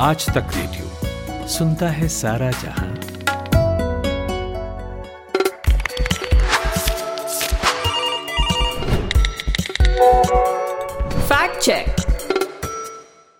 आज 0.00 0.26
तक 0.26 0.50
रेडियो 0.56 1.46
सुनता 1.48 1.88
है 1.90 2.08
सारा 2.08 2.50
जहाँ। 2.50 2.94
फैक्ट 11.28 11.60
चेक 11.62 11.86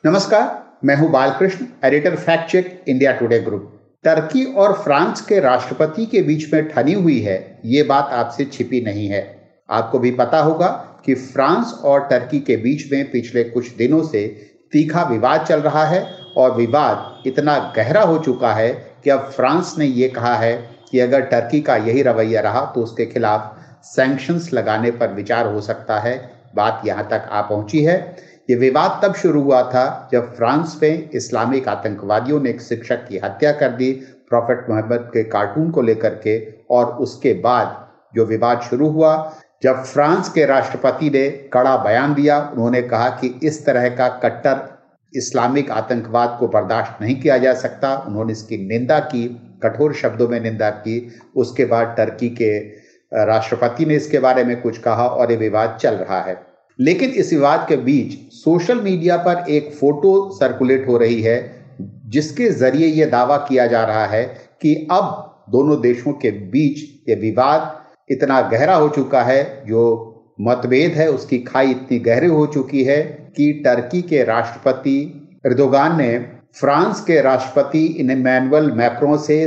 नमस्कार 0.04 0.50
मैं 0.84 0.96
हूँ 0.96 1.10
Balkrishna 1.10 1.66
editor 1.84 2.16
fact 2.16 2.50
check 2.50 2.84
India 2.88 3.12
Today 3.12 3.38
group 3.40 3.72
Turkey 4.04 4.44
और 4.54 4.72
फ्रांस 4.82 5.20
के 5.20 5.40
राष्ट्रपति 5.40 6.06
के 6.06 6.22
बीच 6.22 6.52
में 6.52 6.68
ठनी 6.68 6.92
हुई 6.92 7.20
है 7.20 7.38
ये 7.66 7.82
बात 7.84 8.10
आपसे 8.14 8.44
छिपी 8.44 8.80
नहीं 8.80 9.08
है। 9.08 9.22
आपको 9.68 9.98
भी 9.98 10.10
पता 10.16 10.38
होगा 10.42 10.68
कि 11.06 11.14
फ्रांस 11.14 11.72
और 11.84 12.06
टर्की 12.10 12.40
के 12.40 12.56
बीच 12.56 12.92
में 12.92 13.10
पिछले 13.10 13.44
कुछ 13.44 13.74
दिनों 13.76 14.02
से 14.02 14.26
तीखा 14.72 15.02
विवाद 15.02 15.44
चल 15.46 15.60
रहा 15.60 15.84
है 15.84 16.00
और 16.38 16.54
विवाद 16.54 17.26
इतना 17.26 17.58
गहरा 17.76 18.02
हो 18.02 18.18
चुका 18.18 18.52
है 18.52 18.72
कि 19.04 19.10
अब 19.10 19.30
फ्रांस 19.30 19.74
ने 19.78 19.84
ये 19.84 20.08
कहा 20.08 20.34
है 20.34 20.52
कि 20.90 21.00
अगर 21.00 21.20
टर्की 21.20 21.60
का 21.60 21.76
यही 21.76 22.02
रवैया 22.02 22.40
रहा 22.40 22.64
तो 22.74 22.82
उसके 22.82 23.06
खिलाफ 23.06 23.54
सैंक्शंस 23.84 24.52
लगाने 24.52 24.90
पर 24.90 25.12
विचार 25.12 25.46
हो 25.46 25.60
सकता 25.60 25.98
है। 25.98 26.16
बात 26.56 26.82
यहाँ 26.86 27.06
तक 27.10 27.28
आ 27.30 27.40
पहुँची 27.40 27.82
है। 27.84 27.96
ये 28.50 28.56
विवाद 28.56 29.00
तब 29.04 29.14
शुरू 29.14 29.42
हुआ 29.42 29.62
था 29.62 30.08
जब 30.12 30.32
फ्रांस 30.36 30.78
में 30.82 31.10
इस्लामिक 31.10 31.68
आतंकवादियों 31.68 32.40
ने 32.40 32.50
एक 32.50 32.60
शिक्षक 32.60 33.06
की 33.08 33.18
हत्या 33.18 33.52
कर 33.52 33.72
दी 33.72 33.90
प्रॉफेट 34.30 34.64
मोहम्मद 34.70 35.10
के 35.12 35.22
कार्टून 35.24 35.70
को 35.70 35.82
लेकर 35.82 36.14
के, 36.14 36.38
और 36.70 36.86
उसके 36.96 37.32
बाद 37.34 37.86
जो 38.14 38.24
विवाद 38.24 38.60
शुरू 38.60 38.88
हुआ, 38.88 39.12
जब 39.62 39.82
फ्रांस 39.84 40.28
के 40.28 40.44
राष्ट्रपति 40.46 41.10
ने 41.10 41.28
कड़ा 41.52 41.76
बयान 41.76 42.14
दिया, 42.14 42.40
उन्होंने 42.52 42.82
कहा 42.82 43.08
कि 43.10 43.38
इस 43.42 43.64
तरह 43.66 43.88
का 43.88 44.08
कट्टर 44.08 44.77
इस्लामिक 45.16 45.70
आतंकवाद 45.70 46.36
को 46.40 46.48
बर्दाश्त 46.48 47.02
नहीं 47.02 47.20
किया 47.20 47.38
जा 47.38 47.54
सकता। 47.54 47.96
उन्होंने 47.96 48.32
इसकी 48.32 48.56
निंदा 48.68 48.98
की, 48.98 49.28
कठोर 49.62 49.94
शब्दों 49.94 50.28
में 50.28 50.40
निंदा 50.40 50.70
की। 50.70 51.12
उसके 51.36 51.64
बाद 51.64 51.94
टर्की 51.96 52.28
के 52.28 52.58
राष्ट्रपति 53.24 53.86
ने 53.86 53.94
इसके 53.94 54.18
बारे 54.18 54.44
में 54.44 54.60
कुछ 54.60 54.78
कहा 54.78 55.06
और 55.06 55.30
ये 55.30 55.36
विवाद 55.36 55.78
चल 55.80 55.94
रहा 55.94 56.20
है। 56.20 56.36
लेकिन 56.80 57.10
इस 57.10 57.32
विवाद 57.32 57.66
के 57.68 57.76
बीच 57.76 58.32
सोशल 58.32 58.80
मीडिया 58.80 59.16
पर 59.16 59.44
एक 59.50 59.72
फ़ोटो 59.72 60.30
सर्कुलेट 60.34 60.88
हो 60.88 60.96
रही 60.98 61.22
है, 61.22 61.64
जिसके 62.06 62.50
ज़रिए 62.50 62.86
यह 62.86 63.10
दावा 63.10 63.36
किया 63.36 63.66
जा 63.66 63.84
रहा 63.84 64.06
है 64.06 64.24
कि 64.62 64.88
अब 64.90 65.24
दोनों 65.50 65.80
देशों 65.80 66.12
के 66.12 66.30
बीच 66.30 67.08
ये 67.08 67.14
विवाद 67.14 67.84
इतना 68.10 68.40
गहरा 68.40 68.74
हो 68.74 68.88
चुका 68.88 69.22
है, 69.22 69.64
जो 69.66 70.17
मतभेद 70.38 70.92
है, 70.92 71.08
उसकी 71.10 71.38
खाई 71.38 71.70
इतनी 71.70 71.98
गहरी 71.98 72.26
हो 72.26 72.46
चुकी 72.46 72.84
है 72.84 73.02
कि 73.36 73.52
टर्की 73.64 74.02
के 74.02 74.22
राष्ट्रपति 74.24 74.98
एर्दोगान 75.46 75.96
ने 75.98 76.18
फ्रांस 76.58 77.00
के 77.00 77.20
राष्ट्रपति 77.20 77.84
इनमैनुअल 78.00 78.70
मैक्रो 78.72 79.16
से 79.18 79.42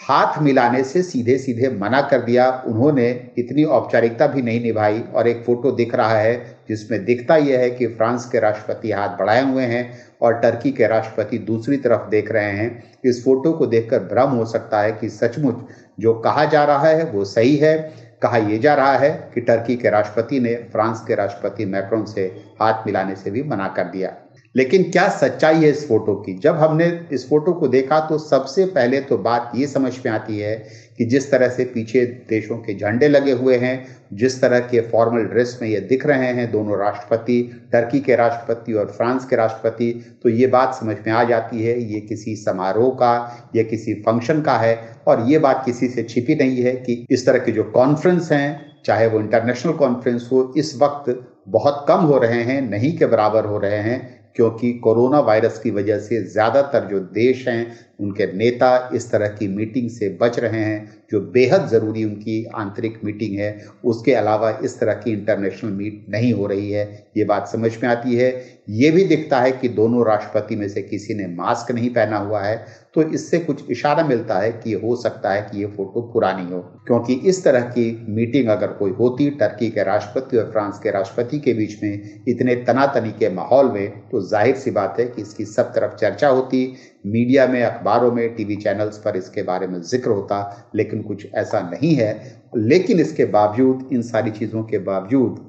हाथ 0.00 0.40
मिलाने 0.42 0.82
से 0.84 1.02
सीधे 1.02 1.36
सीधे 1.38 1.68
मना 1.80 2.00
कर 2.00 2.20
दिया। 2.20 2.48
उन्होंने 2.66 3.08
इतनी 3.38 3.64
औपचारिकता 3.64 4.26
भी 4.26 4.42
नहीं 4.42 4.60
निभाई 4.62 5.00
और 5.14 5.28
एक 5.28 5.42
फ़ोटो 5.44 5.70
दिख 5.72 5.94
रहा 5.94 6.18
है, 6.18 6.34
जिसमें 6.68 7.04
दिखता 7.04 7.36
यह 7.36 7.58
है 7.58 7.70
कि 7.70 7.86
फ्रांस 7.86 8.28
के 8.32 8.40
राष्ट्रपति 8.40 8.90
हाथ 8.92 9.16
बढ़ाए 9.18 9.44
हुए 9.50 9.64
हैं 9.64 9.90
और 10.22 10.34
टर्की 10.34 10.72
के 10.72 10.86
राष्ट्रपति 10.86 11.38
दूसरी 11.40 11.76
तरफ़ 11.76 12.08
देख 12.10 12.32
रहे 12.32 12.50
हैं। 12.52 12.82
इस 13.04 13.24
फ़ोटो 13.24 13.52
को 13.52 13.66
देखकर 13.66 13.98
भ्रम 14.04 14.30
हो 14.30 14.44
सकता 14.44 14.80
है 14.80 14.92
कि 14.92 15.08
सचमुच 15.08 15.66
जो 16.00 16.14
कहा 16.14 16.44
जा 16.44 16.64
रहा 16.64 16.88
है 16.88 17.04
वो 17.04 17.24
सही 17.24 17.56
है। 17.56 17.76
कहा 18.22 18.36
यह 18.36 18.60
जा 18.60 18.74
रहा 18.74 18.96
है 18.96 19.30
कि 19.34 19.40
टर्की 19.40 19.76
के 19.76 19.90
राष्ट्रपति 19.90 20.40
ने, 20.40 20.54
फ्रांस 20.54 21.04
के 21.08 21.14
राष्ट्रपति 21.14 21.64
मैक्रोन 21.66 22.04
से 22.04 22.26
हाथ 22.60 22.86
मिलाने 22.86 23.16
से 23.16 23.30
भी 23.30 23.42
मना 23.42 23.68
कर 23.68 23.84
दिया। 23.84 24.16
लेकिन 24.54 24.82
क्या 24.90 25.08
सच्चाई 25.08 25.54
है 25.54 25.68
इस 25.70 25.86
फ़ोटो 25.88 26.14
की? 26.14 26.32
जब 26.38 26.56
हमने 26.56 26.86
इस 27.12 27.28
फ़ोटो 27.28 27.52
को 27.52 27.68
देखा 27.68 28.00
तो 28.00 28.18
सबसे 28.18 28.64
पहले 28.66 29.00
तो 29.00 29.18
बात 29.18 29.52
ये 29.56 29.66
समझ 29.66 29.92
में 30.06 30.12
आती 30.12 30.38
है 30.38 30.54
कि 30.98 31.04
जिस 31.04 31.30
तरह 31.30 31.48
से 31.48 31.64
पीछे 31.64 32.04
देशों 32.28 32.56
के 32.56 32.74
झंडे 32.74 33.08
लगे 33.08 33.32
हुए 33.32 33.56
हैं, 33.56 33.86
जिस 34.12 34.40
तरह 34.42 34.60
के 34.60 34.80
फॉर्मल 34.80 35.24
ड्रेस 35.24 35.58
में 35.62 35.68
ये 35.68 35.80
दिख 35.80 36.06
रहे 36.06 36.26
हैं 36.28 36.50
दोनों 36.52 36.78
राष्ट्रपति 36.78 37.40
टर्की 37.72 38.00
के 38.00 38.16
राष्ट्रपति 38.16 38.72
और 38.72 38.92
फ्रांस 38.96 39.24
के 39.24 39.36
राष्ट्रपति 39.36 39.90
तो 40.22 40.28
ये 40.28 40.46
बात 40.46 40.74
समझ 40.74 40.96
में 41.06 41.12
आ 41.12 41.24
जाती 41.24 41.64
है, 41.64 41.80
ये 41.82 42.00
किसी 42.00 42.36
समारोह 42.36 42.90
का, 42.90 43.48
या 43.56 43.62
किसी 43.62 43.94
फ़ंक्शन 43.94 44.42
का 44.42 44.56
है 44.58 44.78
और 45.08 45.26
ये 45.30 45.38
बात 45.38 45.62
किसी 45.64 45.88
से 45.88 46.02
छिपी 46.02 46.34
नहीं 46.34 46.62
है 46.62 46.72
कि 46.76 47.06
इस 47.10 47.26
तरह 47.26 47.38
के 47.38 47.52
जो 47.52 47.64
कॉन्फ्रेंस 47.64 48.32
हैं, 48.32 48.82
चाहे 48.84 49.06
वो 49.06 49.20
इंटरनेशनल 49.20 49.72
कॉन्फ्रेंस 49.72 50.28
हो, 50.32 50.52
इस 50.56 50.76
वक्त 50.82 51.28
बहुत 51.48 51.84
कम 51.88 52.00
हो 52.02 52.18
रहे 52.18 52.42
हैं, 52.42 52.60
नहीं 52.70 52.96
के 52.98 53.06
बराबर 53.06 53.44
हो 53.44 53.58
रहे 53.58 53.78
हैं 53.78 54.21
क्योंकि 54.36 54.72
कोरोना 54.78 55.20
वायरस 55.20 55.58
की 55.58 55.70
वजह 55.70 55.98
से 55.98 56.22
ज़्यादातर 56.22 56.86
जो 56.86 57.00
देश 57.12 57.46
हैं 57.48 57.91
उनके 58.02 58.32
नेता 58.32 58.90
इस 58.94 59.10
तरह 59.12 59.28
की 59.28 59.48
मीटिंग 59.48 59.90
से 59.90 60.08
बच 60.20 60.38
रहे 60.38 60.60
हैं, 60.60 61.02
जो 61.12 61.20
बेहद 61.32 61.66
ज़रूरी 61.68 62.04
उनकी 62.04 62.44
आंतरिक 62.54 62.98
मीटिंग 63.04 63.38
है, 63.38 63.50
उसके 63.84 64.12
अलावा 64.14 64.50
इस 64.64 64.78
तरह 64.80 64.92
की 64.94 65.12
इंटरनेशनल 65.12 65.70
मीट 65.70 66.04
नहीं 66.10 66.32
हो 66.32 66.46
रही 66.46 66.70
है। 66.70 66.84
ये 67.16 67.24
बात 67.24 67.48
समझ 67.48 67.72
में 67.82 67.88
आती 67.90 68.14
है। 68.16 68.30
ये 68.70 68.90
भी 68.90 69.04
दिखता 69.04 69.40
है 69.40 69.50
कि 69.52 69.68
दोनों 69.70 70.06
राष्ट्रपति 70.06 70.56
में 70.56 70.68
से 70.68 70.82
किसी 70.82 71.14
ने 71.14 71.26
मास्क 71.26 71.70
नहीं 71.70 71.90
पहना 71.90 72.18
हुआ 72.18 72.42
है। 72.42 72.56
तो 72.94 73.02
इससे 73.04 73.38
कुछ 73.38 73.70
इशारा 73.70 74.04
मिलता 74.04 74.38
है 74.38 74.50
कि 74.54 74.72
हो 74.74 74.94
सकता 74.96 75.32
है 75.32 75.42
कि 75.42 75.58
ये 75.58 75.66
फ़ोटो 75.66 76.00
पुरानी 76.12 76.50
हो। 76.52 76.60
क्योंकि 76.86 77.14
इस 77.28 77.42
तरह 77.44 77.60
की 77.68 77.84
मीटिंग 78.08 78.48
अगर 78.48 78.72
कोई 78.72 78.90
होती 78.90 79.28
टर्की 79.30 79.70
के 79.70 79.84
राष्ट्रपति 79.84 80.36
और 80.36 80.50
फ्रांस 80.50 80.78
के 80.78 80.90
राष्ट्रपति 80.90 81.38
के 81.38 81.54
बीच 81.54 81.82
में 81.82 82.22
इतने 82.28 82.54
तनातनी 82.64 83.10
के 83.18 83.30
माहौल 83.34 83.70
में 83.72 83.88
तो 84.10 84.20
ज़ाहिर 84.20 84.56
सी 84.56 84.70
बात 84.70 84.96
है 85.00 85.06
कि 85.06 85.22
इसकी 85.22 85.44
सब 85.44 85.72
तरफ़ 85.74 85.96
चर्चा 85.96 86.28
होती। 86.28 86.66
मीडिया 87.06 87.46
में 87.46 87.62
अखबारों 87.62 87.91
में, 88.00 88.34
टीवी 88.34 88.56
चैनल्स 88.56 88.98
पर 88.98 89.16
इसके 89.16 89.42
बारे 89.42 89.66
में 89.66 89.80
ज़िक्र 89.80 90.10
होता, 90.10 90.70
लेकिन 90.74 91.02
कुछ 91.02 91.26
ऐसा 91.34 91.60
नहीं 91.60 91.94
है। 91.94 92.40
लेकिन 92.56 93.00
इसके 93.00 93.24
बावजूद, 93.24 93.88
इन 93.92 94.02
सारी 94.02 94.30
चीज़ों 94.30 94.62
के 94.64 94.78
बावजूद, 94.78 95.48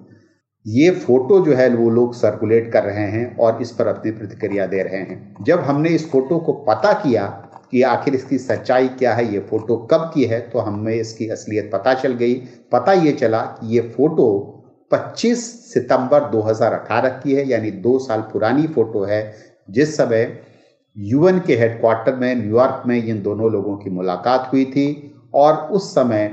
ये 0.67 0.91
फ़ोटो 0.91 1.45
जो 1.45 1.53
है, 1.53 1.69
वो 1.69 1.89
लोग 1.89 2.13
सर्कुलेट 2.13 2.71
कर 2.71 2.83
रहे 2.83 3.07
हैं 3.07 3.37
और 3.37 3.61
इस 3.61 3.71
पर 3.71 3.87
अपनी 3.87 4.11
प्रतिक्रिया 4.11 4.65
दे 4.65 4.83
रहे 4.83 4.97
हैं। 4.97 5.43
जब 5.43 5.59
हमने 5.59 5.89
इस 5.89 6.11
फ़ोटो 6.11 6.39
को 6.39 6.53
पता 6.53 6.93
किया 6.93 7.25
कि 7.71 7.81
आखिर 7.81 8.15
इसकी 8.15 8.37
सच्चाई 8.37 8.87
क्या 8.87 9.13
है, 9.13 9.33
ये 9.33 9.39
फ़ोटो 9.39 9.77
कब 9.91 10.11
की 10.13 10.23
है 10.23 10.49
तो 10.49 10.59
हमें 10.59 10.93
इसकी 10.95 11.27
असलियत 11.27 11.69
पता 11.73 11.93
चल 11.93 12.13
गई। 12.13 12.33
पता 12.71 12.93
ये 12.93 13.11
चला 13.11 13.41
कि 13.41 13.75
ये 13.75 13.81
फ़ोटो 13.81 14.49
25 14.91 15.73
सितंबर 15.73 16.29
2018 16.29 17.09
की 17.09 17.33
है, 17.33 17.47
यानी 17.49 17.71
दो 17.71 17.99
साल 17.99 18.21
पुरानी 18.21 18.67
फ़ोटो 18.67 19.03
है। 19.03 19.33
जिस 19.69 19.97
समय 19.97 20.25
यूएन 20.95 21.39
के 21.39 21.55
हेडक्वार्टर 21.55 22.15
में 22.15 22.35
न्यूयॉर्क 22.35 22.83
में 22.87 22.95
इन 22.97 23.21
दोनों 23.21 23.51
लोगों 23.51 23.77
की 23.77 23.89
मुलाकात 23.89 24.49
हुई 24.53 24.65
थी 24.65 25.13
और 25.33 25.55
उस 25.71 25.89
समय 25.91 26.31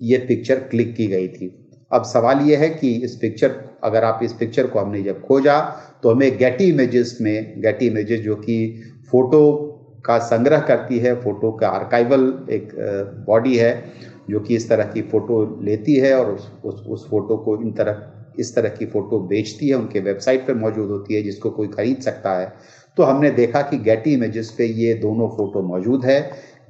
ये 0.00 0.18
पिक्चर 0.18 0.58
क्लिक 0.70 0.94
की 0.96 1.06
गई 1.06 1.28
थी। 1.28 1.48
अब 1.90 2.02
सवाल 2.02 2.40
यह 2.40 2.58
है 2.58 2.68
कि 2.70 2.90
इस 3.04 3.14
पिक्चर 3.16 3.54
अगर 3.84 4.04
आप 4.04 4.20
इस 4.22 4.32
पिक्चर 4.32 4.66
को 4.66 4.78
हमने 4.78 5.02
जब 5.02 5.20
खोजा 5.22 5.58
तो 6.02 6.10
हमें 6.10 6.36
गेटी 6.38 6.64
इमेजेस 6.64 7.16
में 7.20 7.60
गेटी 7.62 7.86
इमेजेस 7.86 8.20
जो 8.20 8.36
कि 8.36 8.58
फ़ोटो 9.10 9.42
का 10.06 10.18
संग्रह 10.18 10.60
करती 10.60 10.98
है 10.98 11.14
फ़ोटो 11.22 11.52
का 11.52 11.68
आर्काइवल 11.68 12.22
एक 12.50 12.72
बॉडी 13.26 13.56
है 13.56 13.72
जो 14.30 14.40
कि 14.40 14.56
इस 14.56 14.68
तरह 14.68 14.84
की 14.84 15.02
फ़ोटो 15.02 15.44
लेती 15.64 15.96
है 15.96 16.14
और 16.14 16.34
उस 16.34 16.50
उस, 16.64 16.86
उस 16.88 17.08
फ़ोटो 17.10 17.36
को 17.36 17.60
इन 17.62 17.72
तरह 17.72 18.12
इस 18.38 18.54
तरह 18.54 18.68
की 18.68 18.86
फ़ोटो 18.86 19.18
बेचती 19.28 19.68
है 19.68 19.74
उनके 19.74 20.00
वेबसाइट 20.00 20.46
पर 20.46 20.54
मौजूद 20.54 20.90
होती 20.90 21.14
है 21.14 21.22
जिसको 21.22 21.50
कोई 21.50 21.68
खरीद 21.68 22.00
सकता 22.00 22.38
है। 22.38 22.52
तो 22.96 23.02
हमने 23.02 23.30
देखा 23.30 23.62
कि 23.62 23.78
गेटी 23.78 24.12
इमेजेस 24.14 24.50
पे 24.58 24.64
ये 24.64 24.94
दोनों 24.94 25.28
फ़ोटो 25.28 25.62
मौजूद 25.62 26.04
है। 26.04 26.20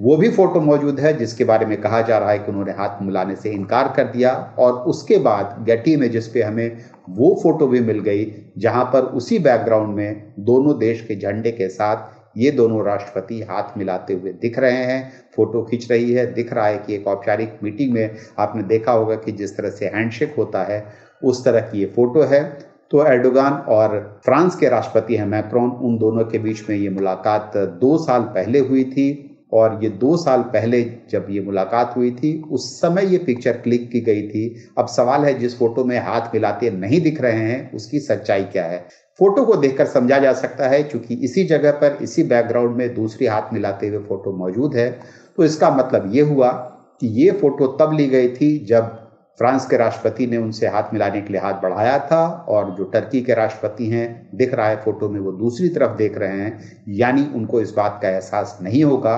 वो 0.01 0.17
भी 0.17 0.29
फ़ोटो 0.31 0.61
मौजूद 0.61 0.99
है, 1.01 1.17
जिसके 1.19 1.45
बारे 1.45 1.67
में 1.67 1.81
कहा 1.81 2.01
जा 2.03 2.19
रहा 2.19 2.31
है 2.31 2.39
कि 2.39 2.51
उन्होंने 2.51 2.73
हाथ 2.73 3.03
मिलाने 3.03 3.37
से 3.37 3.51
इनकार 3.51 3.93
कर 3.97 4.05
दिया 4.07 4.33
और 4.59 4.73
उसके 4.89 5.19
बाद 5.19 5.57
गेटी 5.67 5.93
इमेजेस 5.93 6.31
पे 6.35 6.43
हमें 6.43 6.77
वो 7.09 7.35
फ़ोटो 7.43 7.67
भी 7.67 7.81
मिल 7.81 8.01
गई, 8.01 8.27
जहाँ 8.59 8.85
पर 8.85 9.05
उसी 9.15 9.39
बैकग्राउंड 9.39 9.95
में 9.95 10.33
दोनों 10.41 10.79
देश 10.79 11.01
के 11.01 11.17
झंडे 11.17 11.53
के 11.53 11.69
साथ 11.69 12.15
ये 12.37 12.51
दोनों 12.51 12.85
राष्ट्रपति 12.87 13.41
हाथ 13.43 13.77
मिलाते 13.79 14.15
हुए 14.15 14.33
दिख 14.33 14.59
रहे 14.59 14.85
हैं। 14.85 15.13
फ़ोटो 15.37 15.63
खींच 15.63 15.91
रही 15.91 16.13
है, 16.13 16.33
दिख 16.35 16.53
रहा 16.53 16.67
है 16.67 16.79
कि 16.79 16.95
एक 16.95 17.07
औपचारिक 17.07 17.59
मीटिंग 17.63 17.93
में 17.93 18.17
आपने 18.39 18.63
देखा 18.65 18.93
होगा 18.93 19.15
कि 19.17 19.33
जिस 19.33 19.57
तरह 19.57 19.71
से 19.71 19.87
हैंडशेक 19.87 20.35
होता 20.39 20.63
है, 20.65 20.87
उस 21.23 21.45
तरह 21.45 21.61
की 21.61 21.81
ये 21.81 21.87
फ़ोटो 21.87 22.23
है। 22.25 22.43
तो 22.91 23.05
एर्डोगान 23.07 23.53
और 23.53 24.21
फ्रांस 24.25 24.57
के 24.57 24.69
राष्ट्रपति 24.69 25.17
हैं 25.17 25.27
मैक्रोन, 25.27 25.71
उन 25.71 25.97
दोनों 25.99 26.25
के 26.25 26.39
बीच 26.39 26.69
में 26.69 26.77
ये 26.77 26.89
मुलाकात 26.89 27.57
दो 27.57 27.97
साल 27.99 28.23
पहले 28.23 28.59
हुई 28.59 28.85
थी 28.85 29.23
और 29.53 29.79
ये 29.83 29.89
दो 29.91 30.17
साल 30.17 30.43
पहले 30.43 30.83
जब 31.11 31.27
ये 31.31 31.41
मुलाकात 31.41 31.95
हुई 31.97 32.11
थी, 32.11 32.43
उस 32.43 32.81
समय 32.81 33.07
ये 33.07 33.19
पिक्चर 33.19 33.53
क्लिक 33.53 33.91
की 33.91 34.01
गई 34.01 34.23
थी। 34.23 34.69
अब 34.79 34.87
सवाल 34.87 35.25
है, 35.25 35.39
जिस 35.39 35.59
फ़ोटो 35.59 35.85
में 35.85 35.99
हाथ 35.99 36.35
मिलाते 36.35 36.71
नहीं 36.71 37.01
दिख 37.01 37.21
रहे 37.21 37.39
हैं, 37.39 37.73
उसकी 37.73 38.01
सच्चाई 38.01 38.45
क्या 38.45 38.65
है? 38.65 38.79
फ़ोटो 39.19 39.45
को 39.45 39.57
देखकर 39.57 39.87
समझा 39.87 40.19
जा 40.19 40.33
सकता 40.33 40.69
है 40.69 40.83
क्योंकि 40.83 41.15
इसी 41.15 41.45
जगह 41.45 41.71
पर, 41.71 41.99
इसी 42.03 42.23
बैकग्राउंड 42.23 42.77
में 42.77 42.95
दूसरी 42.95 43.27
हाथ 43.27 43.53
मिलाते 43.53 43.89
हुए 43.89 43.99
फ़ोटो 43.99 44.33
मौजूद 44.33 44.77
है। 44.77 44.91
तो 45.37 45.45
इसका 45.45 45.71
मतलब 45.71 46.11
ये 46.15 46.23
हुआ 46.23 46.51
कि 47.01 47.07
ये 47.23 47.31
फ़ोटो 47.31 47.67
तब 47.67 47.93
ली 47.93 48.07
गई 48.07 48.29
थी 48.29 48.59
जब 48.65 49.06
फ्रांस 49.39 49.67
के 49.67 49.77
राष्ट्रपति 49.77 50.27
ने 50.27 50.37
उनसे 50.37 50.67
हाथ 50.67 50.93
मिलाने 50.93 51.21
के 51.21 51.33
लिए 51.33 51.41
हाथ 51.41 51.61
बढ़ाया 51.63 51.99
था 52.01 52.25
और 52.49 52.71
जो 52.71 52.85
टर्की 52.85 53.21
के 53.23 53.35
राष्ट्रपति 53.35 53.89
हैं, 53.89 54.29
दिख 54.35 54.55
रहा 54.55 54.69
है 54.69 54.77
फ़ोटो 54.77 55.09
में 55.09 55.21
वो 55.21 55.33
दूसरी 55.33 55.69
तरफ़ 55.69 55.97
देख 55.97 56.19
रहे 56.19 56.39
हैं। 56.41 56.83
यानी 56.89 57.27
उनको 57.35 57.61
इस 57.61 57.73
बात 57.73 57.99
का 58.03 58.09
एहसास 58.09 58.59
नहीं 58.63 58.83
होगा 58.85 59.17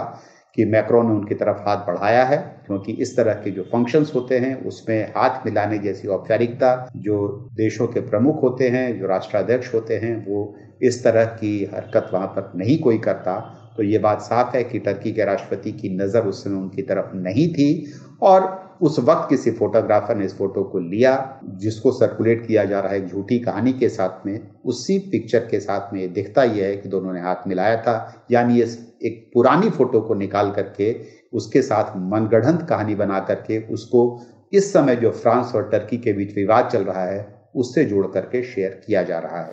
कि 0.56 0.64
मैक्रो 0.64 1.02
ने 1.02 1.10
उनकी 1.10 1.34
तरफ़ 1.34 1.58
हाथ 1.58 1.86
बढ़ाया 1.86 2.24
है, 2.24 2.36
क्योंकि 2.66 2.92
इस 2.92 3.16
तरह 3.16 3.34
के 3.34 3.50
जो 3.50 3.62
फ़ंक्शंस 3.62 4.12
होते 4.14 4.38
हैं, 4.38 4.54
उसमें 4.64 5.12
हाथ 5.16 5.46
मिलाने 5.46 5.78
जैसी 5.78 6.08
औपचारिकता 6.08 6.90
जो 6.96 7.50
देशों 7.54 7.86
के 7.86 8.00
प्रमुख 8.00 8.42
होते 8.42 8.68
हैं, 8.68 8.98
जो 9.00 9.06
राष्ट्राध्यक्ष 9.06 9.74
होते 9.74 9.96
हैं, 9.96 10.26
वो 10.26 10.54
इस 10.82 11.02
तरह 11.04 11.24
की 11.24 11.64
हरकत 11.74 12.10
वहाँ 12.12 12.26
पर 12.26 12.52
नहीं 12.56 12.78
कोई 12.78 12.98
करता। 12.98 13.38
तो 13.76 13.82
ये 13.82 13.98
बात 13.98 14.20
साफ़ 14.20 14.56
है 14.56 14.64
कि 14.64 14.78
टर्की 14.78 15.12
के 15.12 15.24
राष्ट्रपति 15.24 15.72
की 15.72 15.96
नज़र 15.96 16.20
उस 16.20 16.44
समय 16.44 16.56
उनकी 16.56 16.82
तरफ़ 16.82 17.14
नहीं 17.14 17.48
थी 17.54 17.92
और 18.22 18.67
उस 18.82 18.98
वक्त 18.98 19.28
किसी 19.30 19.50
फोटोग्राफर 19.50 20.16
ने 20.16 20.24
इस 20.24 20.38
फ़ोटो 20.38 20.62
को 20.62 20.78
लिया, 20.78 21.40
जिसको 21.44 21.92
सर्कुलेट 21.92 22.46
किया 22.46 22.64
जा 22.64 22.80
रहा 22.80 22.92
है 22.92 23.08
झूठी 23.08 23.38
कहानी 23.38 23.72
के 23.72 23.88
साथ 23.88 24.26
में, 24.26 24.48
उसी 24.64 24.98
पिक्चर 24.98 25.38
के 25.38 25.60
साथ 25.60 25.92
में 25.92 26.12
दिखता 26.12 26.44
यह 26.44 26.66
है 26.66 26.76
कि 26.76 26.88
दोनों 26.88 27.12
ने 27.12 27.20
हाथ 27.20 27.36
मिलाया 27.46 27.76
था। 27.76 28.26
यानी 28.30 28.60
एक 28.60 29.30
पुरानी 29.34 29.70
फ़ोटो 29.70 30.00
को 30.00 30.14
निकाल 30.14 30.50
करके, 30.50 31.00
उसके 31.32 31.62
साथ 31.62 31.96
मनगढ़ंत 31.96 32.66
कहानी 32.68 32.94
बना 32.94 33.20
करके, 33.20 33.58
उसको 33.66 34.20
इस 34.52 34.72
समय 34.72 34.96
जो 34.96 35.10
फ्रांस 35.10 35.52
और 35.54 35.68
टर्की 35.68 35.98
के 35.98 36.12
बीच 36.12 36.36
विवाद 36.36 36.70
चल 36.72 36.82
रहा 36.82 37.04
है, 37.04 37.48
उससे 37.56 37.84
जोड़ 37.84 38.06
करके 38.06 38.42
शेयर 38.42 38.82
किया 38.86 39.02
जा 39.02 39.18
रहा 39.18 39.42
है। 39.42 39.52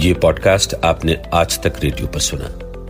ये 0.00 0.14
पॉडकास्ट 0.14 0.74
आपने 0.84 1.22
आज 1.34 1.62
तक 1.62 1.72
रेडियो 1.84 2.06
पर 2.06 2.18
सुना। 2.18 2.65